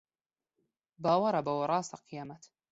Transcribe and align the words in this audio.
باوەڕە 1.03 1.41
بەوە 1.47 1.65
ڕاستە 1.71 1.97
قیامەت 2.07 2.43